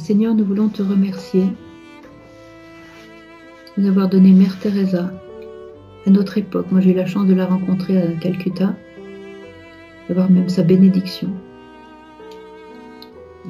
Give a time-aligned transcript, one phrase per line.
[0.00, 1.44] Seigneur, nous voulons te remercier
[3.76, 5.12] de nous avoir donné Mère Teresa
[6.06, 6.66] à notre époque.
[6.72, 8.74] Moi, j'ai eu la chance de la rencontrer à Calcutta,
[10.08, 11.28] d'avoir même sa bénédiction.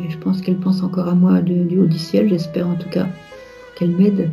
[0.04, 2.88] Et je pense qu'elle pense encore à moi du, haut du ciel, j'espère en tout
[2.88, 3.06] cas
[3.76, 4.28] qu'elle m'aide.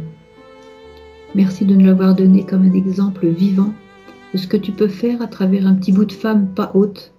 [1.35, 3.73] Merci de nous l'avoir donné comme un exemple vivant
[4.33, 7.13] de ce que tu peux faire à travers un petit bout de femme pas haute,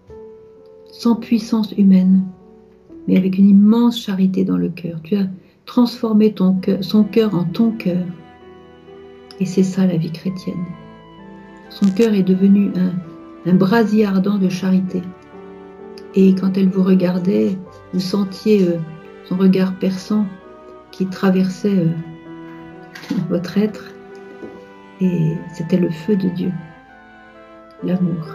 [0.91, 2.25] sans puissance humaine,
[3.09, 5.01] mais avec une immense charité dans le cœur.
[5.03, 5.27] Tu as
[5.65, 8.05] transformé ton son cœur en ton cœur.
[9.41, 10.65] Et c'est ça la vie chrétienne.
[11.71, 12.71] Son cœur est devenu
[13.47, 15.01] un, brasier ardent de charité.
[16.15, 17.57] Et quand elle vous regardait,
[17.95, 18.79] vous sentiez euh,
[19.25, 20.27] son regard perçant
[20.91, 23.85] qui traversait euh, votre être.
[25.01, 26.53] Et c'était le feu de Dieu,
[27.85, 28.27] l'amour.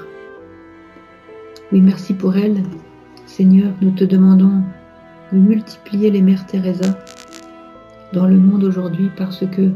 [1.72, 2.64] Oui, merci pour elle.
[3.26, 4.62] Seigneur, nous te demandons
[5.32, 6.98] de multiplier les mères Teresa
[8.12, 9.72] dans le monde aujourd'hui parce que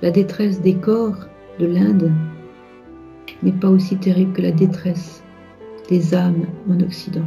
[0.00, 1.26] la détresse des corps
[1.58, 2.12] de l'Inde
[3.42, 5.22] n'est pas aussi terrible que la détresse
[5.88, 7.26] des âmes en Occident.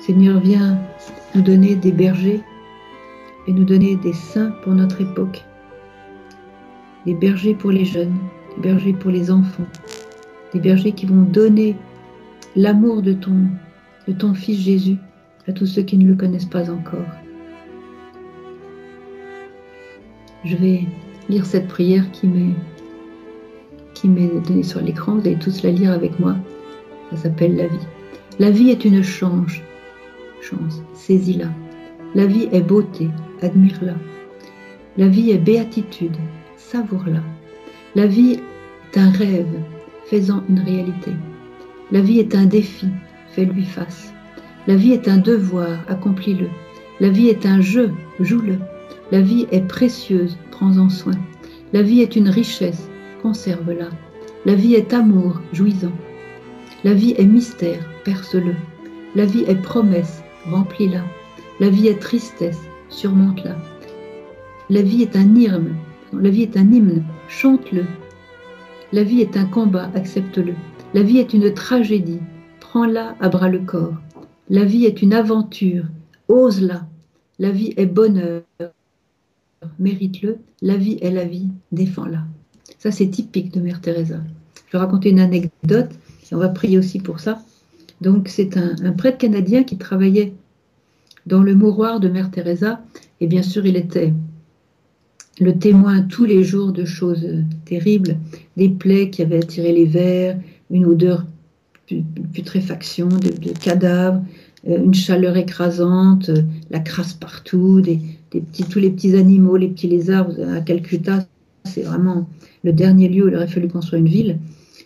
[0.00, 0.78] Seigneur, viens
[1.34, 2.40] nous donner des bergers
[3.46, 5.44] et nous donner des saints pour notre époque,
[7.06, 8.16] des bergers pour les jeunes,
[8.56, 9.66] des bergers pour les enfants,
[10.52, 11.76] des bergers qui vont donner
[12.56, 13.48] l'amour de ton,
[14.06, 14.96] de ton Fils Jésus
[15.48, 17.06] à tous ceux qui ne le connaissent pas encore.
[20.44, 20.82] Je vais
[21.28, 22.26] lire cette prière qui
[24.08, 25.16] m'est donnée sur l'écran.
[25.16, 26.36] Vous allez tous la lire avec moi.
[27.10, 27.86] Ça s'appelle la vie.
[28.38, 29.52] La vie est une chance.
[30.40, 30.82] Chance.
[30.94, 31.48] Saisis-la.
[32.14, 33.08] La vie est beauté.
[33.42, 33.94] Admire-la.
[34.96, 36.16] La vie est béatitude.
[36.56, 37.20] Savoure-la.
[37.94, 38.38] La vie
[38.92, 39.46] est un rêve.
[40.06, 41.12] Faisant une réalité.
[41.90, 42.88] La vie est un défi.
[43.32, 44.12] Fais-lui face.
[44.66, 45.84] La vie est un devoir.
[45.88, 46.48] Accomplis-le.
[47.00, 47.92] La vie est un jeu.
[48.20, 48.58] Joue-le.
[49.12, 51.14] La vie est précieuse, prends-en soin.
[51.74, 52.88] La vie est une richesse,
[53.22, 53.90] conserve-la.
[54.46, 55.92] La vie est amour, jouis-en.
[56.84, 58.54] La vie est mystère, perce-le.
[59.14, 61.02] La vie est promesse, remplis-la.
[61.60, 63.56] La vie est tristesse, surmonte-la.
[64.70, 65.76] La vie est un hymne,
[66.12, 67.84] la vie est un hymne, chante-le.
[68.92, 70.54] La vie est un combat, accepte-le.
[70.94, 72.20] La vie est une tragédie,
[72.60, 73.96] prends-la à bras le corps.
[74.48, 75.86] La vie est une aventure,
[76.28, 76.86] ose-la.
[77.40, 78.42] La vie est bonheur,
[79.80, 82.24] mérite-le, la vie est la vie, défends-la.
[82.78, 84.20] Ça, c'est typique de Mère Teresa.
[84.68, 85.90] Je vais raconter une anecdote,
[86.30, 87.42] et on va prier aussi pour ça.
[88.00, 90.32] Donc, c'est un, prêtre canadien qui travaillait
[91.26, 92.84] dans le mouroir de Mère Teresa,
[93.20, 94.14] et bien sûr, il était
[95.40, 97.26] le témoin tous les jours de choses
[97.64, 98.16] terribles,
[98.56, 100.38] des plaies qui avaient attiré les vers,
[100.74, 101.24] une odeur
[101.90, 102.02] de
[102.32, 104.22] putréfaction, de, de cadavres,
[104.68, 106.30] euh, une chaleur écrasante,
[106.70, 108.00] la crasse partout, des,
[108.70, 111.26] tous les petits animaux, les petits lézards à Calcutta,
[111.64, 112.28] c'est vraiment
[112.62, 114.38] le dernier lieu où il aurait fallu construire une ville.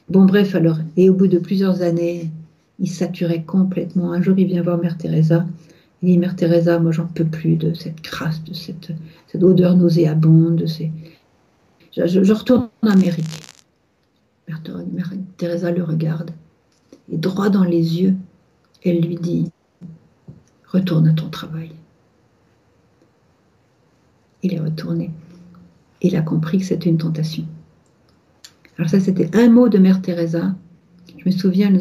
[0.09, 2.31] Bon, bref, alors, et au bout de plusieurs années,
[2.79, 4.13] il saturait complètement.
[4.13, 5.47] Un jour, il vient voir Mère Teresa.
[6.03, 8.93] Il dit Mère Teresa, moi, j'en peux plus de cette crasse, de cette,
[9.43, 10.57] odeur nauséabonde.
[10.57, 10.67] De
[12.07, 13.25] je, retourne en Amérique.
[14.49, 16.31] Mère, Teresa le regarde
[17.13, 18.15] et droit dans les yeux,
[18.85, 19.51] elle lui dit
[20.67, 21.73] Retourne à ton travail
[24.43, 25.11] il est retourné.
[26.03, 27.45] Il a compris que c'était une tentation.
[28.79, 30.55] Alors ça, c'était un mot de Mère Teresa.
[31.17, 31.73] Je me souviens,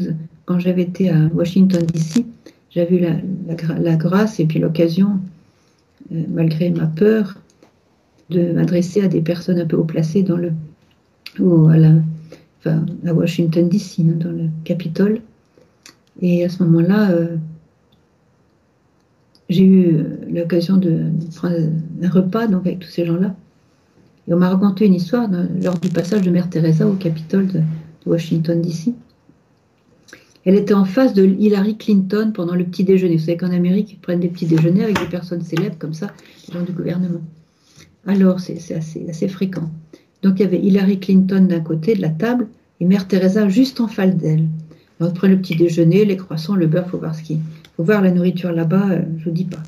[0.45, 2.25] quand j'avais été à Washington, D.C.,
[2.71, 3.21] j'avais
[3.79, 5.19] la, grâce et puis l'occasion,
[6.11, 7.35] euh, malgré ma peur,
[8.29, 10.51] de m'adresser à des personnes un peu haut placées dans le,
[11.39, 11.91] ou à, la,
[12.59, 15.21] enfin, à Washington, D.C., hein, dans le Capitole.
[16.21, 17.35] Et à ce moment-là, euh,
[19.49, 21.03] j'ai eu euh, l'occasion de
[21.35, 21.55] prendre
[22.01, 23.35] un repas donc, avec tous ces gens-là.
[24.27, 25.29] Et on m'a raconté une histoire
[25.63, 27.61] lors du passage de Mère Teresa au Capitole de,
[28.05, 28.93] Washington, D.C.
[30.45, 33.17] Elle était en face de Hillary Clinton pendant le petit déjeuner.
[33.17, 36.13] Vous savez qu'en Amérique, ils prennent des petits déjeuners avec des personnes célèbres comme ça,
[36.47, 37.19] des gens du gouvernement.
[38.05, 39.69] Alors, c'est assez fréquent.
[40.23, 42.47] Donc, il y avait Hillary Clinton d'un côté de la table
[42.79, 44.47] et Mère Teresa juste en face d'elle.
[44.97, 47.21] Prend le petit déjeuner, les croissants, le beurre, faut voir ce
[47.75, 49.61] faut voir la nourriture là-bas, euh, je vous dis pas.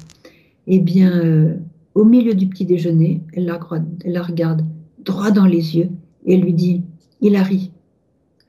[0.65, 1.53] Eh bien, euh,
[1.93, 3.59] au milieu du petit déjeuner, elle la,
[4.03, 4.65] elle regarde
[5.05, 5.89] droit dans les yeux
[6.25, 6.81] et lui dit
[7.21, 7.71] Hilary,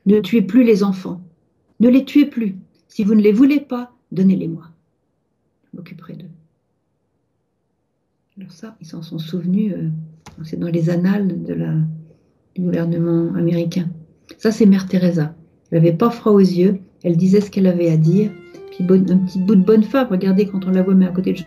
[0.07, 1.21] ne tuez plus les enfants.
[1.79, 2.55] Ne les tuez plus.
[2.87, 4.63] Si vous ne les voulez pas, donnez-les-moi.
[5.65, 6.29] Je m'occuperai d'eux.
[8.37, 9.89] Alors ça, ils s'en sont souvenus, euh,
[10.43, 13.89] c'est dans les annales du gouvernement américain.
[14.37, 15.35] Ça, c'est Mère Teresa.
[15.71, 18.31] Elle n'avait pas froid aux yeux, elle disait ce qu'elle avait à dire,
[18.89, 20.07] un petit bout de bonne femme.
[20.09, 21.39] Regardez quand on la voit, mais à côté de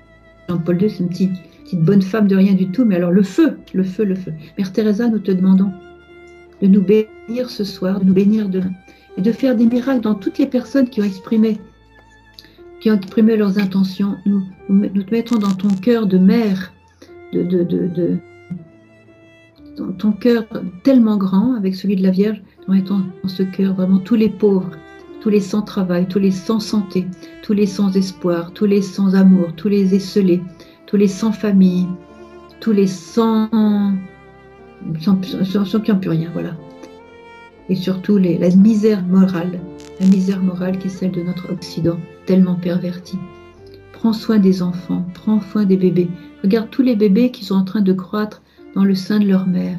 [0.48, 1.32] Jean-Paul II, c'est une petite,
[1.74, 2.84] bonne femme de rien du tout.
[2.84, 4.32] Mais alors le feu, le feu, le feu.
[4.58, 5.72] Mère Teresa, nous te demandons
[6.62, 8.70] de nous bénir ce soir, de nous bénir demain,
[9.16, 11.58] et de faire des miracles dans toutes les personnes qui ont exprimé,
[12.80, 14.16] qui ont exprimé leurs intentions.
[14.26, 16.72] Nous, nous, te mettons dans ton cœur de mère,
[17.32, 18.18] de,
[19.74, 20.44] ton cœur
[20.82, 24.28] tellement grand avec celui de la Vierge, nous mettons dans ce cœur vraiment tous les
[24.28, 24.70] pauvres,
[25.20, 27.06] tous les sans travail, tous les sans santé,
[27.42, 30.42] tous les sans espoir, tous les sans amour, tous les esselés,
[30.86, 31.88] tous les sans famille,
[32.60, 36.56] tous les sans sans, qui n'ont plus rien, voilà.
[37.68, 39.60] Et surtout la misère morale,
[40.00, 43.18] la misère morale qui est celle de notre Occident, tellement perverti.
[43.92, 46.10] Prends soin des enfants, prends soin des bébés.
[46.42, 48.42] Regarde tous les bébés qui sont en train de croître
[48.74, 49.78] dans le sein de leur mère.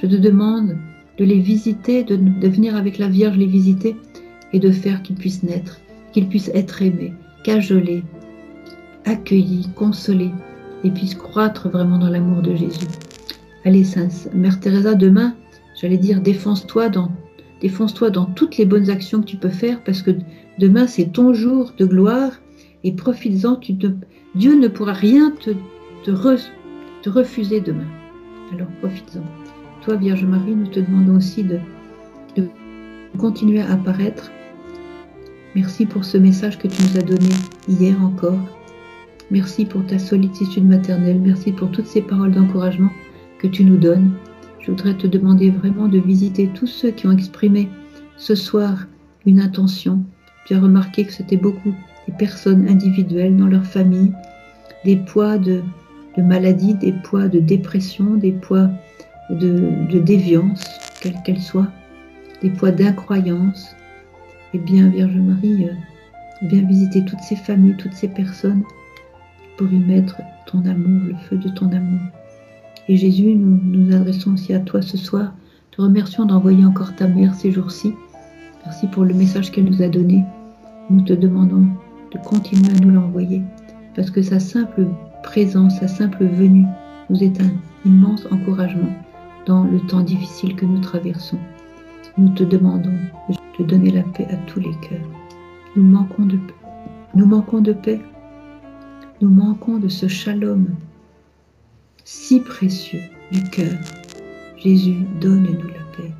[0.00, 0.76] Je te demande
[1.18, 2.16] de les visiter, de,
[2.48, 3.96] venir avec la Vierge les visiter
[4.52, 5.80] et de faire qu'ils puissent naître,
[6.12, 7.12] qu'ils puissent être aimés,
[7.44, 8.02] cajolés,
[9.04, 10.32] accueillis, consolés
[10.82, 12.86] et puissent croître vraiment dans l'amour de Jésus.
[13.64, 13.84] Allez,
[14.34, 15.34] Mère Teresa, demain,
[15.78, 17.10] j'allais dire, défonce-toi dans,
[17.60, 20.12] défonce-toi dans toutes les bonnes actions que tu peux faire, parce que
[20.58, 22.32] demain, c'est ton jour de gloire,
[22.84, 23.60] et profites-en.
[24.34, 25.50] Dieu ne pourra rien te,
[27.08, 27.99] refuser demain.
[28.52, 29.22] Alors, profites-en.
[29.82, 31.60] Toi, Vierge Marie, nous te demandons aussi de,
[33.18, 34.30] continuer à apparaître.
[35.54, 37.28] Merci pour ce message que tu nous as donné
[37.68, 38.38] hier encore.
[39.30, 41.20] Merci pour ta sollicitude maternelle.
[41.20, 42.90] Merci pour toutes ces paroles d'encouragement
[43.38, 44.12] que tu nous donnes.
[44.60, 47.68] Je voudrais te demander vraiment de visiter tous ceux qui ont exprimé
[48.16, 48.86] ce soir
[49.26, 50.04] une intention.
[50.46, 51.74] Tu as remarqué que c'était beaucoup
[52.06, 54.12] des personnes individuelles dans leur famille,
[54.84, 55.62] des poids de,
[56.16, 58.68] de maladie, des poids de dépression, des poids
[59.30, 60.64] de, de déviance,
[61.00, 61.68] quelle qu'elle soit,
[62.42, 63.76] des poids d'incroyance.
[64.54, 65.74] Eh bien, Vierge Marie, euh,
[66.42, 68.62] viens visiter toutes ces familles, toutes ces personnes
[69.56, 72.00] pour y mettre ton amour, le feu de ton amour.
[72.88, 75.32] Et Jésus, nous nous adressons aussi à toi ce soir.
[75.70, 77.94] Te remercions d'envoyer encore ta mère ces jours-ci.
[78.64, 80.24] Merci pour le message qu'elle nous a donné.
[80.88, 81.66] Nous te demandons
[82.10, 83.42] de continuer à nous l'envoyer
[83.94, 84.88] parce que sa simple
[85.22, 86.66] présence, sa simple venue
[87.08, 87.50] nous est un
[87.84, 88.92] immense encouragement
[89.46, 91.38] dans le temps difficile que nous traversons.
[92.18, 92.96] Nous te demandons
[93.58, 95.08] de donner la paix à tous les cœurs.
[95.76, 96.54] Nous manquons de paix.
[97.14, 98.00] Nous manquons de paix.
[99.20, 100.66] Nous manquons de ce shalom
[102.04, 103.78] si précieux du cœur.
[104.56, 106.12] Jésus, donne-nous la paix.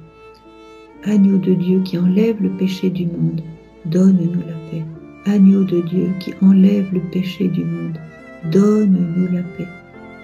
[1.04, 3.42] Agneau de Dieu qui enlève le péché du monde,
[3.86, 4.84] donne-nous la paix.
[5.26, 7.98] Agneau de Dieu qui enlève le péché du monde,
[8.44, 9.68] donne-nous la paix.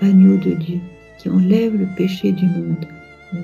[0.00, 0.80] Agneau de Dieu
[1.18, 2.86] qui enlève le péché du monde,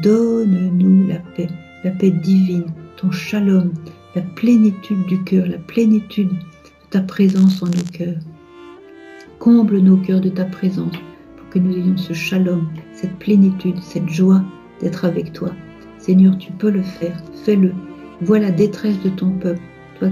[0.03, 1.49] donne-nous la paix,
[1.85, 2.67] la paix divine,
[2.97, 3.73] ton shalom,
[4.15, 6.37] la plénitude du cœur, la plénitude de
[6.91, 8.21] ta présence en nos cœurs.
[9.39, 10.95] Comble nos cœurs de ta présence
[11.51, 14.43] que nous ayons ce shalom, cette plénitude, cette joie
[14.81, 15.51] d'être avec toi.
[15.99, 17.73] Seigneur, tu peux le faire, fais-le.
[18.21, 19.61] Vois la détresse de ton peuple,
[19.99, 20.11] toi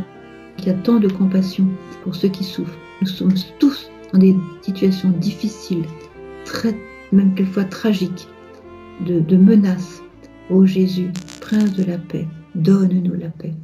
[0.56, 1.66] qui as tant de compassion
[2.02, 2.76] pour ceux qui souffrent.
[3.00, 5.84] Nous sommes tous dans des situations difficiles,
[6.44, 6.74] très,
[7.12, 8.28] même quelquefois tragiques,
[9.06, 10.02] de, de menaces.
[10.50, 11.10] Ô Jésus,
[11.40, 13.54] Prince de la paix, donne-nous la paix.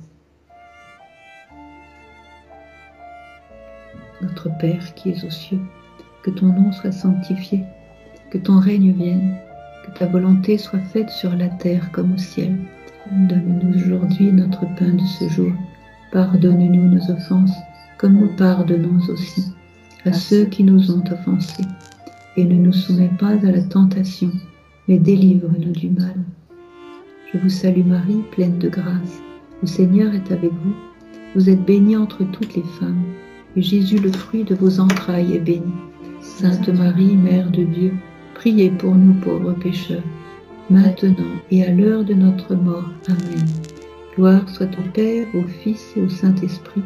[4.23, 5.61] Notre Père qui es aux cieux,
[6.23, 7.65] que ton nom soit sanctifié,
[8.31, 9.37] que ton règne vienne,
[9.85, 12.57] que ta volonté soit faite sur la terre comme au ciel.
[13.11, 15.53] Donne-nous aujourd'hui notre pain de ce jour.
[16.13, 17.55] Pardonne-nous nos offenses,
[17.99, 19.56] comme nous pardonnons aussi
[20.05, 21.65] à ceux qui nous ont offensés.
[22.37, 24.31] Et ne nous soumets pas à la tentation,
[24.89, 26.17] mais délivre-nous du mal.
[27.33, 29.21] Je vous salue Marie, pleine de grâce.
[29.63, 30.75] Le Seigneur est avec vous.
[31.35, 33.03] Vous êtes bénie entre toutes les femmes,
[33.57, 35.73] et Jésus, le fruit de vos entrailles, est béni.
[36.21, 37.95] Sainte Marie, Mère de Dieu,
[38.35, 40.03] priez pour nous pauvres pécheurs,
[40.71, 42.91] maintenant et à l'heure de notre mort.
[43.09, 43.47] Amen.
[44.15, 46.83] Gloire soit au Père, au Fils et au Saint-Esprit,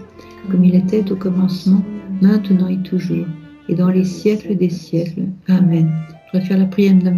[0.50, 1.82] comme il était au commencement,
[2.20, 3.26] maintenant et toujours,
[3.68, 5.24] et dans les siècles des siècles.
[5.48, 5.90] Amen.
[6.32, 7.10] Je faire la prière de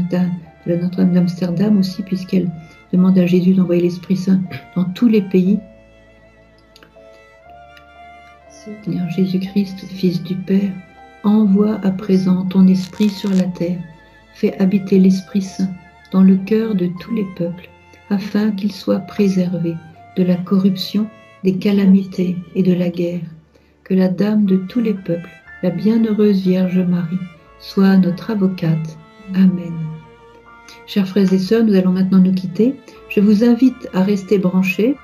[0.75, 2.51] Notre-Dame d'Amsterdam aussi, puisqu'elle
[2.93, 4.41] demande à Jésus d'envoyer l'Esprit Saint
[4.77, 5.59] dans tous les pays.
[8.49, 10.73] Seigneur Jésus-Christ, Fils du Père,
[11.25, 13.79] Envoie à présent ton esprit sur la terre,
[14.35, 15.71] fais habiter l'Esprit Saint
[16.11, 17.69] dans le cœur de tous les peuples,
[18.11, 19.77] afin qu'ils soient préservés
[20.17, 21.07] de la corruption,
[21.45, 23.21] des calamités et de la guerre.
[23.85, 25.29] Que la Dame de tous les peuples,
[25.63, 27.19] la bienheureuse Vierge Marie,
[27.59, 28.99] soit notre avocate.
[29.35, 29.75] Amen.
[30.87, 32.75] Chers frères et sœurs, nous allons maintenant nous quitter.
[33.09, 34.97] Je vous invite à rester branchés.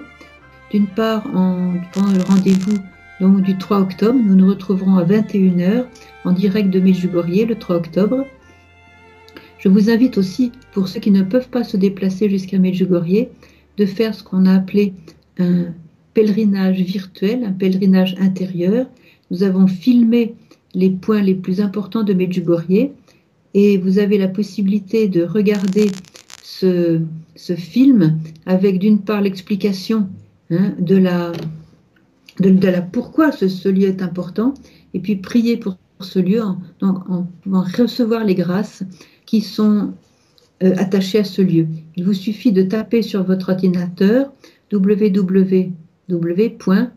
[0.70, 2.78] D'une part, en, pendant le rendez-vous
[3.20, 4.18] du 3 octobre.
[4.18, 5.86] Nous nous retrouverons à 21h
[6.24, 8.24] en direct de Medjugorje le 3 octobre.
[9.58, 13.26] Je vous invite aussi, pour ceux qui ne peuvent pas se déplacer jusqu'à Medjugorje,
[13.76, 14.94] de faire ce qu'on a appelé
[15.38, 15.74] un
[16.18, 18.86] pèlerinage virtuel, un pèlerinage intérieur.
[19.30, 20.34] Nous avons filmé
[20.74, 22.90] les points les plus importants de Medjugorje
[23.54, 25.92] et vous avez la possibilité de regarder
[26.42, 27.00] ce,
[27.56, 30.08] film avec d'une part l'explication
[30.50, 31.30] hein, de, la,
[32.40, 34.54] de, la pourquoi ce, lieu est important
[34.94, 38.82] et puis prier pour ce lieu en, en, en recevoir les grâces
[39.24, 39.92] qui sont
[40.64, 41.68] euh, attachées à ce lieu.
[41.94, 44.32] Il vous suffit de taper sur votre ordinateur
[46.08, 46.88] www.imedj,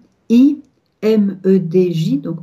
[2.21, 2.37] donc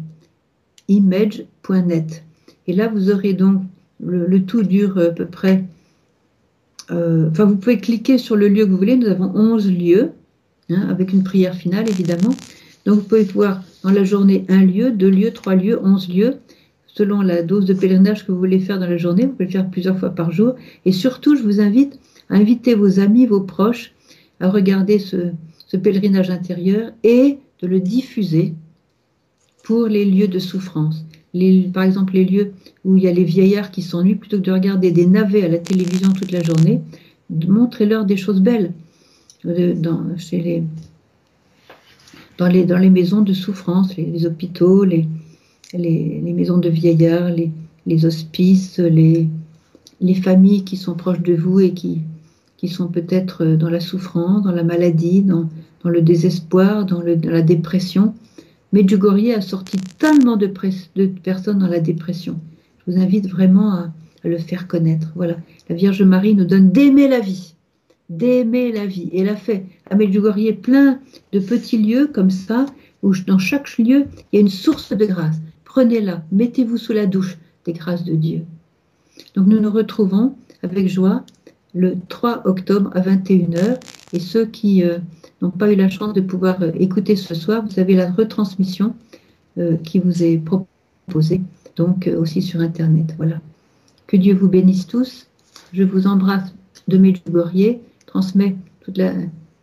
[0.87, 2.23] image.net.
[2.67, 3.61] Et là, vous aurez donc,
[4.03, 5.63] le, tout dure à peu près,
[6.91, 8.97] euh, enfin, vous pouvez cliquer sur le lieu que vous voulez.
[8.97, 10.11] Nous avons 11 lieux,
[10.69, 12.35] hein, avec une prière finale, évidemment.
[12.85, 16.35] Donc, vous pouvez voir dans la journée un lieu, deux lieux, trois lieux, onze lieux,
[16.97, 19.25] selon la dose de pèlerinage que vous voulez faire dans la journée.
[19.25, 20.55] Vous pouvez le faire plusieurs fois par jour.
[20.85, 21.99] Et surtout, je vous invite
[22.29, 23.93] à inviter vos amis, vos proches
[24.39, 25.31] à regarder ce,
[25.77, 28.55] pèlerinage intérieur et de le diffuser
[29.63, 31.05] pour les lieux de souffrance.
[31.71, 34.51] par exemple, les lieux où il y a les vieillards qui s'ennuient, plutôt que de
[34.51, 36.81] regarder des navets à la télévision toute la journée,
[37.29, 38.71] montrez-leur des choses belles
[39.45, 40.63] euh, dans, les,
[42.39, 45.05] les, les maisons de souffrance, les, hôpitaux, les,
[45.73, 47.31] les, maisons de vieillards,
[47.85, 49.27] les, hospices, les,
[50.01, 52.01] les familles qui sont proches de vous et qui,
[52.57, 55.49] qui sont peut-être euh, dans la souffrance, dans la maladie, dans,
[55.83, 58.13] dans le désespoir, dans, la dépression.
[58.73, 60.51] Medjugorje a sorti tellement de,
[60.95, 62.39] de, personnes dans la dépression.
[62.79, 63.93] Je vous invite vraiment à,
[64.23, 65.13] le faire connaître.
[65.15, 65.37] Voilà,
[65.69, 67.53] la Vierge Marie nous donne d'aimer la vie,
[68.09, 69.09] d'aimer la vie.
[69.13, 70.99] Et elle a fait à Medjugorje plein
[71.31, 72.65] de petits lieux comme ça,
[73.03, 75.37] où dans chaque lieu, il y a une source de grâce.
[75.77, 78.45] Prenez-la, mettez-vous sous la douche des grâces de Dieu.
[79.35, 81.23] Donc nous nous retrouvons avec joie
[81.75, 83.79] le 3 octobre à 21h.
[84.11, 84.97] Et ceux qui euh,
[85.39, 88.95] n'ont pas eu la chance de pouvoir euh, écouter ce soir, vous avez la retransmission
[89.59, 91.41] euh, qui vous est proposée,
[91.75, 93.13] donc aussi sur Internet.
[93.17, 93.39] Voilà.
[94.07, 95.27] Que Dieu vous bénisse tous.
[95.73, 96.55] Je vous embrasse
[96.87, 99.13] de Medjugorje, transmets toute la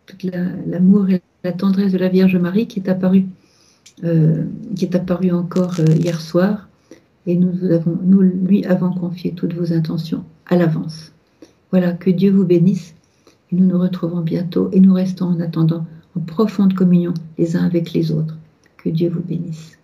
[0.05, 3.25] toute l'amour et la tendresse de la Vierge Marie qui est apparue
[4.01, 6.67] qui est apparue encore hier soir
[7.27, 11.11] et nous lui avons confié toutes vos intentions à l'avance.
[11.71, 12.93] Voilà, que Dieu vous bénisse.
[13.51, 15.85] Et nous nous retrouvons bientôt et nous restons en attendant
[16.15, 18.37] en profonde communion les uns avec les autres.
[18.77, 19.77] Que Dieu vous bénisse.